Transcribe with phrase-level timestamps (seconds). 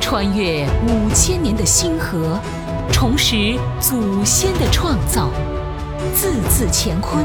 [0.00, 2.38] 穿越五千年的星河，
[2.92, 5.30] 重拾祖先的创造，
[6.14, 7.24] 字字乾坤，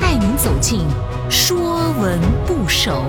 [0.00, 0.80] 带您走进
[1.30, 2.92] 《说文不首》。《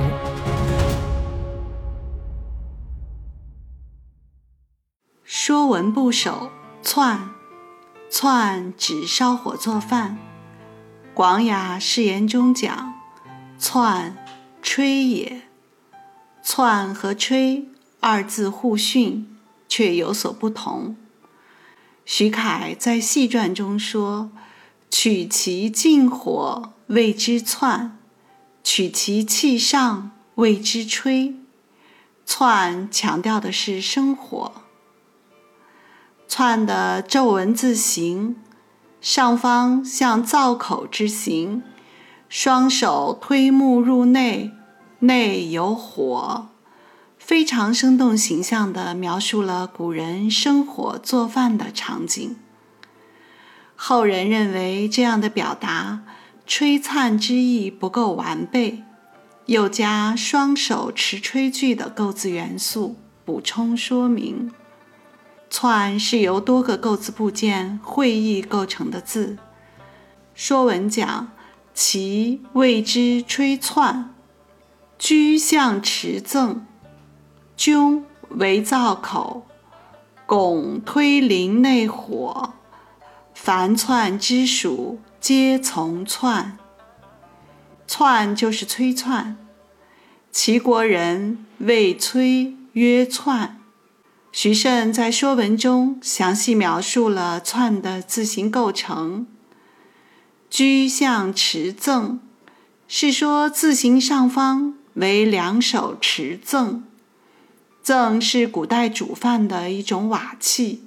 [5.23, 6.51] 说文不首》
[6.87, 7.29] 窜，
[8.09, 10.17] 窜指烧火做饭。
[11.13, 12.93] 《广雅释言》中讲
[13.59, 14.15] ：“窜，
[14.61, 15.41] 吹也。”
[16.43, 17.65] 窜和吹。
[17.99, 19.27] 二字互训，
[19.67, 20.95] 却有所不同。
[22.05, 24.31] 徐凯在戏传中说
[24.89, 27.97] ：“取其近火，谓之窜；
[28.63, 31.35] 取其气上，谓之吹。”
[32.25, 34.51] 窜强调的是生火。
[36.27, 38.35] 窜的皱文字形，
[39.01, 41.63] 上方像灶口之形，
[42.29, 44.51] 双手推木入内，
[44.99, 46.49] 内有火。
[47.27, 52.37] 非常生动形象地描述了古人生火做饭的场景。
[53.75, 56.03] 后人认为这样的表达
[56.47, 58.81] “吹灿”之意不够完备，
[59.47, 64.53] 又加双手持吹具的构字元素补充说明。
[65.49, 69.35] 窜是由多个构字部件会意构成的字。
[70.33, 71.27] 《说文》讲
[71.75, 74.15] ：“其谓之吹窜，
[74.97, 76.65] 居向持赠。”
[77.57, 79.47] 灸为灶口，
[80.27, 82.53] 拱推临内火，
[83.33, 86.57] 凡窜之属，皆从窜。
[87.87, 89.37] 窜就是催窜。
[90.31, 93.59] 齐国人谓催曰窜。
[94.31, 99.25] 徐慎在《说文》中详细描述了窜的字形构成。
[100.49, 102.19] 居向持赠，
[102.87, 106.83] 是说字形上方为两手持赠。
[107.87, 110.83] 甑是古代煮饭的一种瓦器，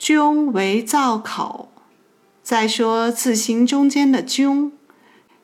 [0.00, 1.68] 灸为灶口。
[2.42, 4.70] 再说字形中间的灸，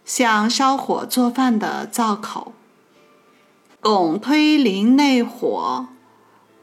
[0.07, 2.55] 像烧火做饭的灶口。
[3.83, 5.89] 拱推临内火，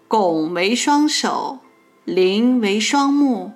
[0.07, 1.59] 拱为双手，
[2.03, 3.51] 临为双目，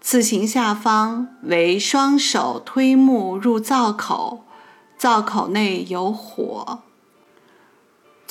[0.00, 4.46] 字形下方为双手推木入灶口，
[4.96, 6.84] 灶口内有火。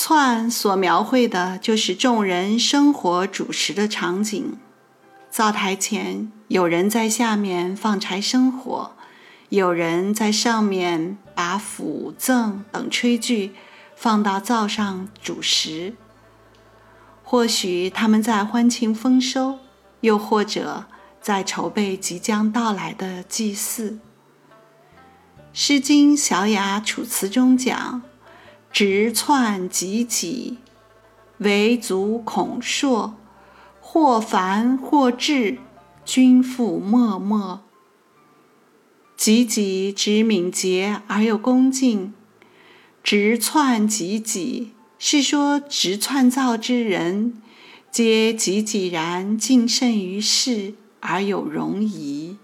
[0.01, 4.57] 窜所描绘的就是众人生火煮食的场景。
[5.29, 8.93] 灶台前有人在下面放柴生火，
[9.49, 13.51] 有人在上面把斧、甑等炊具
[13.93, 15.95] 放到灶上煮食。
[17.21, 19.59] 或许他们在欢庆丰收，
[19.99, 20.85] 又或者
[21.21, 23.91] 在筹备即将到来的祭祀。
[25.51, 28.01] 《诗经·小雅·楚辞》中讲。
[28.81, 30.55] 直窜汲汲，
[31.39, 33.17] 为足恐硕，
[33.81, 35.57] 或繁或至，
[36.05, 37.59] 均复默默。
[39.17, 42.13] 汲汲指敏捷而又恭敬，
[43.03, 44.67] 直窜汲汲
[44.97, 47.41] 是说直窜造之人，
[47.91, 52.37] 皆汲汲然敬慎于世而有容仪。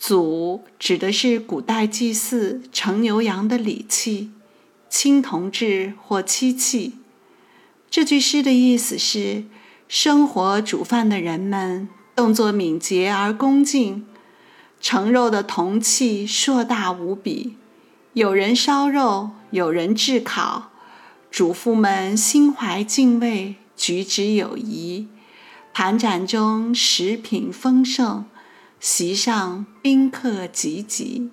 [0.00, 4.32] 祖指的是古代祭祀成牛羊的礼器。
[4.96, 6.92] 青铜制或漆器，
[7.90, 9.42] 这句诗的意思是：
[9.88, 14.06] 生活煮饭的人们动作敏捷而恭敬，
[14.80, 17.56] 盛肉的铜器硕大无比，
[18.12, 20.70] 有人烧肉，有人炙烤，
[21.28, 25.08] 主妇们心怀敬畏，举止有仪，
[25.72, 28.26] 盘盏中食品丰盛，
[28.78, 31.30] 席上宾客济济。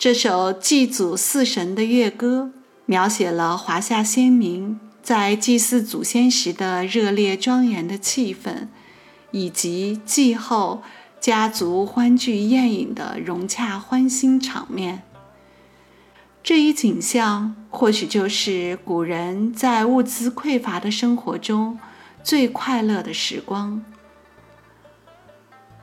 [0.00, 2.52] 这首祭祖祀神的乐歌，
[2.86, 8.68] 描写了华夏先民在祭祀祖先时的热烈庄严的气氛，
[9.30, 10.82] 以及祭后
[11.20, 15.02] 家族欢聚宴饮的融洽欢欣场面。
[16.42, 21.78] 这一景象，或许就是古人在物资匮乏的生活中
[22.24, 23.84] 最快乐的时光。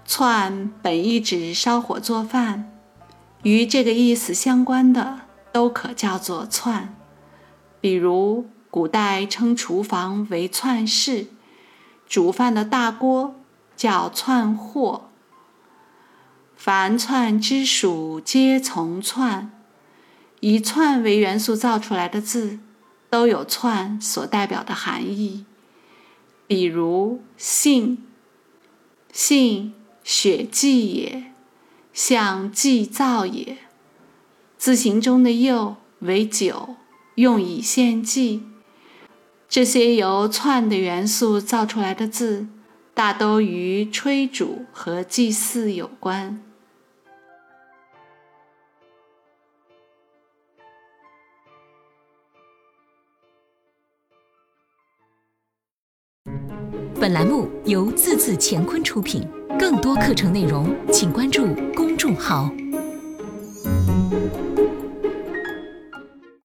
[0.08, 2.72] 窜本意指烧火做饭。
[3.48, 5.22] 与这个意思相关的
[5.54, 6.94] 都可叫做窜，
[7.80, 11.28] 比如古代称厨房为窜室，
[12.10, 13.40] 煮饭的大锅
[13.78, 15.10] 叫窜货。
[16.58, 19.50] 凡窜之属，皆从窜。
[20.42, 22.60] 以窜为元素造出来的字，
[23.10, 25.46] 都有窜所代表的含义。
[26.46, 28.04] 比如信，
[29.14, 29.74] 信
[30.04, 31.32] 血迹也。
[31.98, 33.58] 像祭灶也，
[34.56, 36.76] 字形中的又为酒，
[37.16, 38.44] 用以献祭。
[39.50, 42.48] 这些由串的元素造出来的字，
[42.94, 46.40] 大都与吹煮和祭祀有关。
[57.00, 59.28] 本栏目由字字乾坤出品，
[59.60, 62.52] 更多课程内容请关注公众号。